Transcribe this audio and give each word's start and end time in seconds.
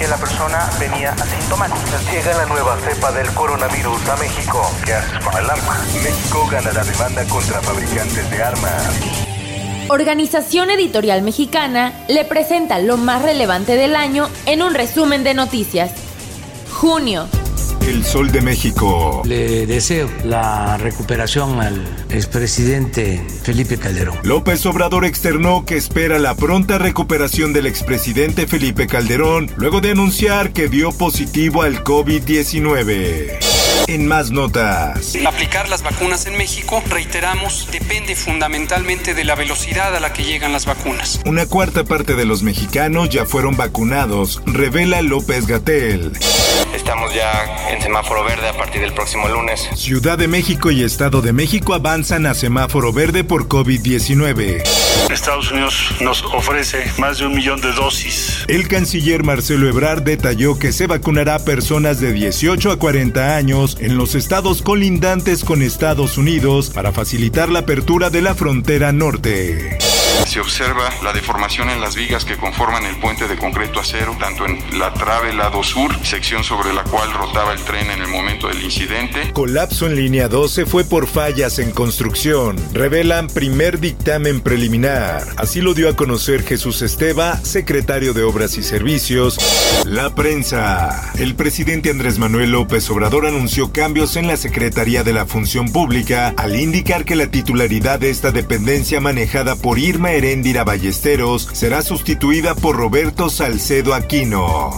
Que 0.00 0.08
la 0.08 0.16
persona 0.16 0.70
venía 0.78 1.12
asintomática. 1.12 2.00
Llega 2.10 2.32
la 2.34 2.46
nueva 2.46 2.78
cepa 2.78 3.12
del 3.12 3.28
coronavirus 3.34 4.08
a 4.08 4.16
México. 4.16 4.62
¿Qué 4.86 4.94
haces 4.94 5.18
con 5.18 5.36
el 5.36 5.50
arma? 5.50 5.78
México 6.02 6.48
gana 6.50 6.72
la 6.72 6.82
demanda 6.82 7.22
contra 7.26 7.60
fabricantes 7.60 8.30
de 8.30 8.42
armas. 8.42 8.82
Organización 9.88 10.70
Editorial 10.70 11.20
Mexicana 11.20 11.92
le 12.08 12.24
presenta 12.24 12.78
lo 12.78 12.96
más 12.96 13.20
relevante 13.20 13.76
del 13.76 13.94
año 13.94 14.30
en 14.46 14.62
un 14.62 14.72
resumen 14.72 15.22
de 15.22 15.34
noticias. 15.34 15.92
Junio. 16.72 17.28
El 17.90 18.04
Sol 18.04 18.30
de 18.30 18.40
México. 18.40 19.22
Le 19.24 19.66
deseo 19.66 20.08
la 20.24 20.76
recuperación 20.76 21.60
al 21.60 21.84
expresidente 22.08 23.20
Felipe 23.42 23.78
Calderón. 23.78 24.16
López 24.22 24.64
Obrador 24.66 25.04
externó 25.04 25.64
que 25.66 25.76
espera 25.76 26.20
la 26.20 26.36
pronta 26.36 26.78
recuperación 26.78 27.52
del 27.52 27.66
expresidente 27.66 28.46
Felipe 28.46 28.86
Calderón 28.86 29.50
luego 29.56 29.80
de 29.80 29.90
anunciar 29.90 30.52
que 30.52 30.68
dio 30.68 30.92
positivo 30.92 31.62
al 31.62 31.82
COVID-19. 31.82 33.59
En 33.86 34.06
más 34.06 34.30
notas. 34.30 35.16
Aplicar 35.26 35.68
las 35.68 35.82
vacunas 35.82 36.26
en 36.26 36.36
México, 36.36 36.82
reiteramos, 36.88 37.68
depende 37.72 38.14
fundamentalmente 38.14 39.14
de 39.14 39.24
la 39.24 39.34
velocidad 39.34 39.94
a 39.94 40.00
la 40.00 40.12
que 40.12 40.24
llegan 40.24 40.52
las 40.52 40.66
vacunas. 40.66 41.20
Una 41.26 41.46
cuarta 41.46 41.84
parte 41.84 42.14
de 42.14 42.24
los 42.24 42.42
mexicanos 42.42 43.08
ya 43.10 43.26
fueron 43.26 43.56
vacunados, 43.56 44.42
revela 44.46 45.02
López 45.02 45.46
Gatel. 45.46 46.12
Estamos 46.74 47.12
ya 47.14 47.70
en 47.70 47.82
semáforo 47.82 48.24
verde 48.24 48.48
a 48.48 48.56
partir 48.56 48.80
del 48.80 48.92
próximo 48.92 49.28
lunes. 49.28 49.68
Ciudad 49.74 50.18
de 50.18 50.28
México 50.28 50.70
y 50.70 50.84
Estado 50.84 51.20
de 51.20 51.32
México 51.32 51.74
avanzan 51.74 52.26
a 52.26 52.34
semáforo 52.34 52.92
verde 52.92 53.24
por 53.24 53.48
COVID-19. 53.48 54.62
Estados 55.10 55.50
Unidos 55.50 55.94
nos 56.00 56.22
ofrece 56.22 56.84
más 56.98 57.18
de 57.18 57.26
un 57.26 57.34
millón 57.34 57.60
de 57.60 57.72
dosis. 57.72 58.44
El 58.46 58.68
canciller 58.68 59.24
Marcelo 59.24 59.68
Ebrard 59.68 60.02
detalló 60.02 60.58
que 60.58 60.72
se 60.72 60.86
vacunará 60.86 61.36
a 61.36 61.44
personas 61.44 62.00
de 62.00 62.12
18 62.12 62.70
a 62.70 62.78
40 62.78 63.36
años 63.36 63.59
en 63.60 63.98
los 63.98 64.14
estados 64.14 64.62
colindantes 64.62 65.44
con 65.44 65.60
Estados 65.60 66.16
Unidos 66.16 66.70
para 66.70 66.92
facilitar 66.92 67.50
la 67.50 67.58
apertura 67.60 68.08
de 68.08 68.22
la 68.22 68.34
frontera 68.34 68.90
norte. 68.90 69.78
Se 70.26 70.40
observa 70.40 70.90
la 71.02 71.12
deformación 71.12 71.70
en 71.70 71.80
las 71.80 71.96
vigas 71.96 72.24
que 72.24 72.36
conforman 72.36 72.84
el 72.84 72.96
puente 72.96 73.26
de 73.26 73.36
concreto 73.36 73.80
acero, 73.80 74.16
tanto 74.20 74.46
en 74.46 74.78
la 74.78 74.92
trave 74.94 75.32
lado 75.32 75.62
sur, 75.62 75.92
sección 76.04 76.44
sobre 76.44 76.72
la 76.72 76.84
cual 76.84 77.12
rotaba 77.12 77.52
el 77.52 77.60
tren 77.60 77.90
en 77.90 78.00
el 78.00 78.08
momento 78.08 78.48
del 78.48 78.62
incidente. 78.62 79.32
Colapso 79.32 79.86
en 79.86 79.96
línea 79.96 80.28
12 80.28 80.66
fue 80.66 80.84
por 80.84 81.08
fallas 81.08 81.58
en 81.58 81.72
construcción. 81.72 82.56
Revelan 82.72 83.26
primer 83.26 83.80
dictamen 83.80 84.40
preliminar. 84.40 85.24
Así 85.36 85.60
lo 85.60 85.74
dio 85.74 85.88
a 85.88 85.96
conocer 85.96 86.44
Jesús 86.44 86.82
Esteba, 86.82 87.36
secretario 87.38 88.14
de 88.14 88.22
Obras 88.22 88.56
y 88.56 88.62
Servicios. 88.62 89.38
La 89.84 90.14
prensa. 90.14 91.12
El 91.18 91.34
presidente 91.34 91.90
Andrés 91.90 92.18
Manuel 92.18 92.52
López 92.52 92.88
Obrador 92.90 93.26
anunció 93.26 93.72
cambios 93.72 94.16
en 94.16 94.26
la 94.28 94.36
Secretaría 94.36 95.02
de 95.02 95.12
la 95.12 95.26
Función 95.26 95.72
Pública 95.72 96.34
al 96.36 96.58
indicar 96.58 97.04
que 97.04 97.16
la 97.16 97.30
titularidad 97.30 97.98
de 97.98 98.10
esta 98.10 98.30
dependencia 98.30 99.00
manejada 99.00 99.56
por 99.56 99.78
Irma 99.78 100.09
Heréndira 100.14 100.64
Ballesteros 100.64 101.48
será 101.52 101.82
sustituida 101.82 102.54
por 102.54 102.76
Roberto 102.76 103.30
Salcedo 103.30 103.94
Aquino. 103.94 104.70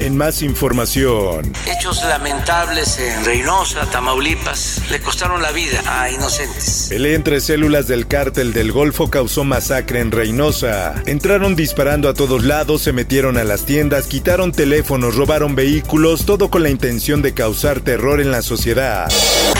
En 0.00 0.16
más 0.16 0.42
información. 0.42 1.52
Hechos 1.66 2.04
lamentables 2.04 2.98
en 2.98 3.24
Reynosa, 3.24 3.84
Tamaulipas, 3.90 4.82
le 4.90 5.00
costaron 5.00 5.42
la 5.42 5.50
vida 5.50 5.82
a 5.86 6.08
inocentes. 6.08 6.86
Pelea 6.88 7.16
entre 7.16 7.40
células 7.40 7.88
del 7.88 8.06
cártel 8.06 8.52
del 8.52 8.70
Golfo 8.70 9.10
causó 9.10 9.42
masacre 9.42 9.98
en 9.98 10.12
Reynosa. 10.12 10.94
Entraron 11.06 11.56
disparando 11.56 12.08
a 12.08 12.14
todos 12.14 12.44
lados, 12.44 12.82
se 12.82 12.92
metieron 12.92 13.36
a 13.38 13.44
las 13.44 13.66
tiendas, 13.66 14.06
quitaron 14.06 14.52
teléfonos, 14.52 15.16
robaron 15.16 15.56
vehículos, 15.56 16.24
todo 16.24 16.48
con 16.48 16.62
la 16.62 16.70
intención 16.70 17.20
de 17.20 17.34
causar 17.34 17.80
terror 17.80 18.20
en 18.20 18.30
la 18.30 18.42
sociedad. 18.42 19.08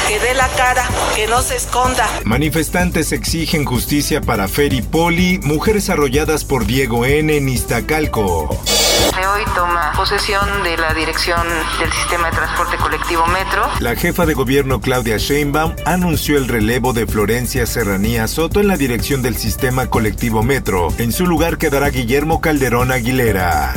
Que 0.06 0.20
dé 0.20 0.34
la 0.34 0.48
cara, 0.50 0.88
que 1.16 1.26
no 1.26 1.42
se 1.42 1.56
esconda. 1.56 2.08
Manifestantes 2.24 3.10
exigen 3.10 3.64
justicia 3.64 4.20
para 4.20 4.46
Feri 4.46 4.82
Poli, 4.82 5.40
mujeres 5.42 5.90
arrolladas 5.90 6.44
por 6.44 6.64
Diego 6.64 7.04
N. 7.04 7.36
en 7.36 7.48
Iztacalco. 7.48 8.56
Hoy 9.38 9.44
toma 9.54 9.92
posesión 9.96 10.62
de 10.64 10.76
la 10.76 10.92
dirección 10.94 11.46
del 11.78 11.92
sistema 11.92 12.30
de 12.30 12.36
transporte 12.36 12.76
colectivo 12.76 13.26
Metro. 13.26 13.62
La 13.80 13.94
jefa 13.94 14.26
de 14.26 14.34
gobierno 14.34 14.80
Claudia 14.80 15.16
Sheinbaum 15.18 15.74
anunció 15.84 16.38
el 16.38 16.48
relevo 16.48 16.92
de 16.92 17.06
Florencia 17.06 17.66
Serranía 17.66 18.26
Soto 18.26 18.60
en 18.60 18.68
la 18.68 18.76
dirección 18.76 19.22
del 19.22 19.36
sistema 19.36 19.86
colectivo 19.86 20.42
Metro. 20.42 20.88
En 20.98 21.12
su 21.12 21.26
lugar 21.26 21.58
quedará 21.58 21.90
Guillermo 21.90 22.40
Calderón 22.40 22.90
Aguilera. 22.90 23.74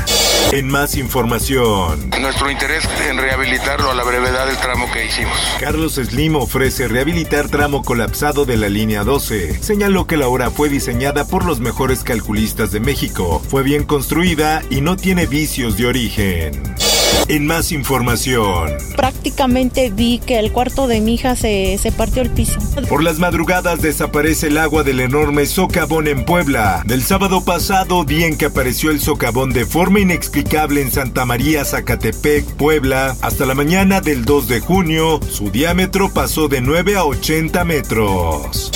En 0.51 0.67
más 0.67 0.97
información. 0.97 2.09
Nuestro 2.19 2.51
interés 2.51 2.83
en 3.07 3.17
rehabilitarlo 3.17 3.89
a 3.89 3.95
la 3.95 4.03
brevedad 4.03 4.47
del 4.47 4.57
tramo 4.57 4.91
que 4.91 5.05
hicimos. 5.05 5.37
Carlos 5.59 5.93
Slim 5.93 6.35
ofrece 6.35 6.87
rehabilitar 6.87 7.47
tramo 7.47 7.83
colapsado 7.83 8.45
de 8.45 8.57
la 8.57 8.67
línea 8.67 9.03
12. 9.03 9.63
Señaló 9.63 10.07
que 10.07 10.17
la 10.17 10.27
obra 10.27 10.51
fue 10.51 10.67
diseñada 10.67 11.25
por 11.25 11.45
los 11.45 11.59
mejores 11.61 12.03
calculistas 12.03 12.71
de 12.71 12.81
México. 12.81 13.41
Fue 13.49 13.63
bien 13.63 13.85
construida 13.85 14.61
y 14.69 14.81
no 14.81 14.97
tiene 14.97 15.25
vicios 15.25 15.77
de 15.77 15.85
origen. 15.85 16.90
En 17.27 17.45
más 17.45 17.71
información. 17.71 18.71
Prácticamente 18.95 19.89
vi 19.89 20.19
que 20.19 20.37
el 20.39 20.51
cuarto 20.51 20.87
de 20.87 20.99
mi 20.99 21.13
hija 21.15 21.35
se, 21.35 21.77
se, 21.77 21.91
partió 21.91 22.21
el 22.21 22.29
piso. 22.29 22.59
Por 22.89 23.03
las 23.03 23.19
madrugadas 23.19 23.81
desaparece 23.81 24.47
el 24.47 24.57
agua 24.57 24.83
del 24.83 24.99
enorme 24.99 25.45
socavón 25.45 26.07
en 26.07 26.25
Puebla. 26.25 26.83
Del 26.85 27.03
sábado 27.03 27.43
pasado, 27.43 28.03
día 28.03 28.27
en 28.27 28.37
que 28.37 28.45
apareció 28.45 28.91
el 28.91 28.99
socavón 28.99 29.51
de 29.51 29.65
forma 29.65 29.99
inexplicable 29.99 30.81
en 30.81 30.91
Santa 30.91 31.25
María, 31.25 31.63
Zacatepec, 31.63 32.45
Puebla, 32.55 33.15
hasta 33.21 33.45
la 33.45 33.55
mañana 33.55 34.01
del 34.01 34.25
2 34.25 34.47
de 34.47 34.59
junio, 34.59 35.19
su 35.29 35.51
diámetro 35.51 36.09
pasó 36.13 36.47
de 36.47 36.61
9 36.61 36.97
a 36.97 37.05
80 37.05 37.63
metros. 37.63 38.71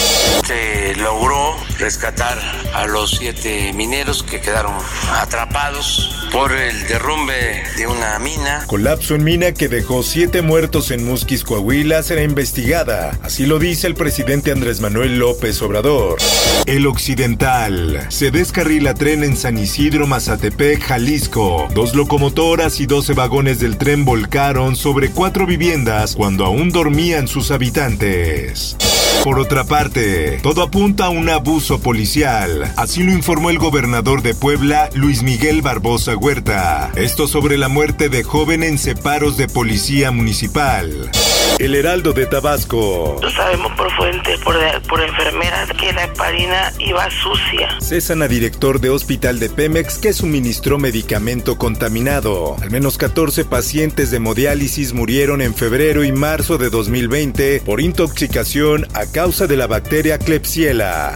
Se 0.46 0.96
logró 0.96 1.56
rescatar 1.80 2.38
a 2.74 2.86
los 2.88 3.12
siete 3.12 3.74
mineros 3.74 4.24
que 4.24 4.40
quedaron 4.40 4.74
atrapados 5.14 6.28
por 6.32 6.52
el 6.52 6.88
derrumbe 6.88 7.64
de 7.78 7.88
una 7.88 8.20
mina. 8.20 8.64
Colapso 8.68 9.16
en 9.16 9.24
mina 9.24 9.54
que 9.54 9.68
dejó 9.68 10.04
siete 10.04 10.42
muertos 10.42 10.92
en 10.92 11.06
Musquis, 11.06 11.44
Coahuila, 11.44 12.04
será 12.04 12.24
investigada. 12.24 13.18
Así 13.22 13.46
lo 13.46 13.60
dice 13.60 13.88
el 13.88 13.96
presidente 13.96 14.52
Andrés 14.52 14.82
Manuel 14.82 15.20
López 15.20 15.62
Obrador. 15.62 16.18
El 16.66 16.88
Occidental. 16.88 18.06
Se 18.10 18.32
descarrila 18.32 18.94
tren 18.94 19.24
en 19.24 19.38
San 19.38 19.58
Isidro, 19.58 20.08
Mazatepec, 20.08 20.82
Jalisco. 20.84 21.68
Dos 21.74 21.96
locomotoras 21.96 22.80
y 22.80 22.86
12 22.86 23.14
vagones 23.14 23.60
del 23.60 23.78
tren 23.78 24.06
volcaron 24.06 24.76
sobre 24.76 25.10
cuatro 25.10 25.46
viviendas 25.46 26.16
cuando 26.16 26.46
aún 26.46 26.72
dormían 26.72 27.28
sus 27.28 27.52
habitantes. 27.52 28.76
Por 29.24 29.40
otra 29.40 29.64
parte, 29.64 30.40
todo 30.44 30.62
apunta 30.62 31.06
a 31.06 31.10
un 31.10 31.30
abuso 31.30 31.80
policial. 31.80 32.72
Así 32.76 33.04
lo 33.04 33.12
informó 33.12 33.50
el 33.50 33.58
gobernador 33.58 34.22
de 34.22 34.36
Puebla, 34.36 34.90
Luis 34.94 35.24
Miguel 35.24 35.62
Barbosa 35.62 36.16
Huerta. 36.16 36.92
Esto 36.96 37.28
sobre 37.28 37.58
la 37.58 37.68
muerte 37.68 38.10
de 38.10 38.24
joven 38.24 38.64
en 38.64 38.78
separos 38.78 39.38
de 39.38 39.48
policía 39.48 40.12
municipal. 40.12 41.12
El 41.58 41.74
Heraldo 41.74 42.12
de 42.12 42.26
Tabasco. 42.26 43.18
Lo 43.22 43.30
sabemos 43.32 43.72
por 43.78 43.90
fuentes, 43.94 44.40
por, 44.42 44.58
por 44.90 45.02
enfermeras, 45.02 45.70
que 45.80 45.94
la 45.94 46.04
heparina 46.04 46.74
iba 46.80 47.10
sucia. 47.10 47.70
Cesan 47.80 48.22
a 48.22 48.28
director 48.28 48.82
de 48.82 48.90
hospital 48.90 49.40
de 49.40 49.50
Pemex 49.50 49.98
que 49.98 50.12
suministró 50.12 50.78
medicamento 50.78 51.58
contaminado. 51.58 52.58
Al 52.62 52.72
menos 52.72 52.98
14 52.98 53.46
pacientes 53.46 54.12
de 54.12 54.18
hemodiálisis 54.18 54.94
murieron 54.94 55.42
en 55.42 55.56
febrero 55.56 56.04
y 56.04 56.12
marzo 56.12 56.58
de 56.58 56.70
2020 56.70 57.62
por 57.62 57.80
intoxicación 57.80 58.88
a 58.94 59.06
causa 59.06 59.48
de 59.48 59.56
la 59.56 59.68
bacteria 59.68 60.20
Klebsiella. 60.20 61.14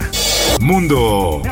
Mundo. 0.58 1.42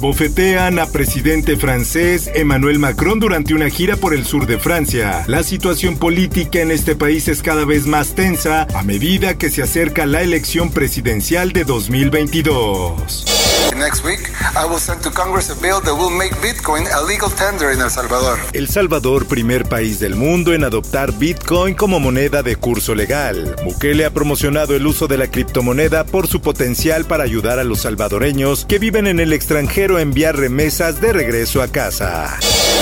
Abofetean 0.00 0.78
a 0.78 0.86
presidente 0.86 1.58
francés 1.58 2.30
Emmanuel 2.34 2.78
Macron 2.78 3.20
durante 3.20 3.52
una 3.52 3.68
gira 3.68 3.96
por 3.96 4.14
el 4.14 4.24
sur 4.24 4.46
de 4.46 4.58
Francia. 4.58 5.24
La 5.26 5.42
situación 5.42 5.98
política 5.98 6.62
en 6.62 6.70
este 6.70 6.96
país 6.96 7.28
es 7.28 7.42
cada 7.42 7.66
vez 7.66 7.86
más 7.86 8.14
tensa 8.14 8.66
a 8.74 8.82
medida 8.82 9.36
que 9.36 9.50
se 9.50 9.62
acerca 9.62 10.06
la 10.06 10.22
elección 10.22 10.70
presidencial 10.70 11.52
de 11.52 11.64
2022. 11.64 13.39
Next 13.80 14.04
week, 14.04 14.20
I 14.56 14.66
will 14.66 14.78
send 14.78 15.00
to 15.04 15.10
Congress 15.10 15.48
a 15.48 15.54
bill 15.54 15.80
that 15.80 15.94
will 15.94 16.10
make 16.10 16.36
Bitcoin 16.42 16.86
a 16.92 17.00
legal 17.02 17.30
tender 17.30 17.72
in 17.72 17.80
El 17.80 17.90
Salvador. 17.90 18.38
El 18.52 18.68
Salvador, 18.68 19.26
primer 19.26 19.64
país 19.64 19.98
del 19.98 20.16
mundo 20.16 20.52
en 20.52 20.64
adoptar 20.64 21.12
Bitcoin 21.12 21.74
como 21.74 21.98
moneda 21.98 22.42
de 22.42 22.56
curso 22.56 22.94
legal. 22.94 23.56
Bukele 23.64 24.04
ha 24.04 24.10
promocionado 24.10 24.76
el 24.76 24.86
uso 24.86 25.06
de 25.06 25.16
la 25.16 25.28
criptomoneda 25.28 26.04
por 26.04 26.28
su 26.28 26.42
potencial 26.42 27.06
para 27.06 27.24
ayudar 27.24 27.58
a 27.58 27.64
los 27.64 27.80
salvadoreños 27.80 28.66
que 28.66 28.78
viven 28.78 29.06
en 29.06 29.18
el 29.18 29.32
extranjero 29.32 29.96
a 29.96 30.02
enviar 30.02 30.36
remesas 30.36 31.00
de 31.00 31.14
regreso 31.14 31.62
a 31.62 31.68
casa. 31.68 32.38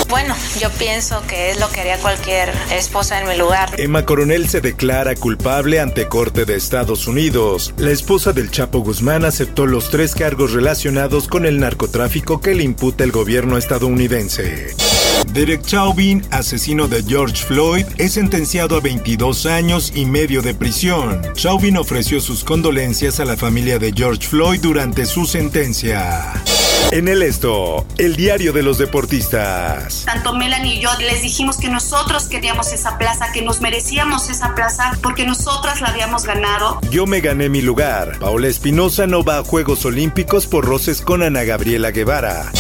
Bueno, 0.09 0.35
yo 0.59 0.69
pienso 0.71 1.23
que 1.29 1.51
es 1.51 1.61
lo 1.61 1.69
que 1.71 1.81
haría 1.81 1.99
cualquier 1.99 2.51
esposa 2.73 3.21
en 3.21 3.29
mi 3.29 3.37
lugar. 3.37 3.71
Emma 3.79 4.05
Coronel 4.05 4.49
se 4.49 4.61
declara 4.61 5.15
culpable 5.15 5.79
ante 5.79 6.09
Corte 6.09 6.45
de 6.45 6.57
Estados 6.57 7.07
Unidos. 7.07 7.73
La 7.77 7.91
esposa 7.91 8.33
del 8.33 8.51
Chapo 8.51 8.81
Guzmán 8.81 9.25
aceptó 9.25 9.67
los 9.67 9.91
tres 9.91 10.15
cargos 10.15 10.53
relacionados 10.53 10.88
con 11.29 11.45
el 11.45 11.61
narcotráfico 11.61 12.41
que 12.41 12.55
le 12.55 12.63
imputa 12.63 13.05
el 13.05 13.13
gobierno 13.13 13.59
estadounidense. 13.59 14.69
Derek 15.35 15.63
Chauvin, 15.63 16.23
asesino 16.31 16.89
de 16.89 17.03
George 17.03 17.45
Floyd, 17.45 17.85
es 17.99 18.13
sentenciado 18.13 18.77
a 18.77 18.81
22 18.81 19.45
años 19.45 19.93
y 19.95 20.07
medio 20.07 20.41
de 20.41 20.55
prisión. 20.55 21.21
Chauvin 21.35 21.77
ofreció 21.77 22.21
sus 22.21 22.43
condolencias 22.43 23.21
a 23.21 23.27
la 23.27 23.37
familia 23.37 23.79
de 23.79 23.93
George 23.93 24.27
Floyd 24.27 24.61
durante 24.63 25.05
su 25.05 25.27
sentencia. 25.27 26.33
En 26.91 27.07
el 27.07 27.23
esto, 27.23 27.87
el 27.99 28.17
diario 28.17 28.55
de 28.55 28.63
los 28.63 28.79
deportistas. 28.79 30.05
Tanto 30.07 30.33
Melanie 30.35 30.77
y 30.77 30.81
yo 30.81 30.89
les 31.01 31.21
dijimos 31.21 31.59
que 31.59 31.69
nosotros 31.69 32.29
queríamos 32.29 32.73
esa 32.73 32.97
plaza, 32.97 33.31
que 33.31 33.43
nos 33.43 33.61
merecíamos 33.61 34.31
esa 34.31 34.55
plaza 34.55 34.97
porque 35.03 35.27
nosotras 35.27 35.83
la 35.83 35.89
habíamos 35.89 36.25
ganado. 36.25 36.81
Yo 36.91 37.07
me 37.07 37.21
gané 37.21 37.51
mi 37.51 37.61
lugar. 37.61 38.19
Paola 38.19 38.49
Espinosa 38.49 39.07
no 39.07 39.23
va 39.23 39.37
a 39.39 39.45
Juegos 39.45 39.85
Olímpicos 39.85 40.47
por 40.47 40.65
roces 40.65 41.03
con 41.03 41.23
Ana 41.23 41.45
Gabriela 41.45 41.91
Guevara. 41.91 42.51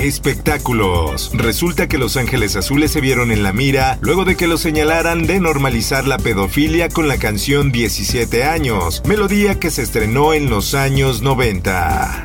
Espectáculos. 0.00 1.30
Resulta 1.32 1.86
que 1.86 1.96
Los 1.96 2.16
Ángeles 2.16 2.56
Azules 2.56 2.90
se 2.90 3.00
vieron 3.00 3.30
en 3.30 3.44
la 3.44 3.52
mira 3.52 3.98
luego 4.00 4.24
de 4.24 4.36
que 4.36 4.48
lo 4.48 4.58
señalaran 4.58 5.28
de 5.28 5.38
normalizar 5.38 6.08
la 6.08 6.18
pedofilia 6.18 6.88
con 6.88 7.06
la 7.06 7.18
canción 7.18 7.70
17 7.70 8.42
años, 8.42 9.00
melodía 9.06 9.60
que 9.60 9.70
se 9.70 9.82
estrenó 9.82 10.34
en 10.34 10.50
los 10.50 10.74
años 10.74 11.22
90. 11.22 12.24